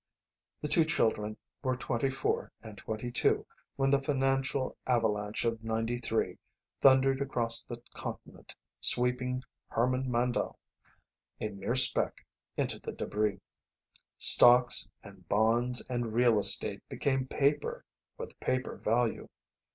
The 0.63 0.67
two 0.67 0.83
children 0.83 1.37
were 1.61 1.75
twenty 1.77 2.09
four 2.09 2.51
and 2.63 2.75
twenty 2.75 3.11
two 3.11 3.45
when 3.75 3.91
the 3.91 4.01
financial 4.01 4.75
avalanche 4.87 5.45
of 5.45 5.63
'93 5.63 6.39
thundered 6.81 7.21
across 7.21 7.63
the 7.63 7.83
continent 7.93 8.55
sweeping 8.79 9.43
Herman 9.67 10.11
Handle, 10.11 10.57
a 11.39 11.49
mere 11.49 11.75
speck, 11.75 12.25
into 12.57 12.79
the 12.79 12.93
débris. 12.93 13.39
Stocks 14.17 14.89
and 15.03 15.29
bonds 15.29 15.83
and 15.87 16.11
real 16.13 16.39
estate 16.39 16.81
became 16.89 17.27
paper, 17.27 17.85
with 18.17 18.39
paper 18.39 18.77
value. 18.77 19.29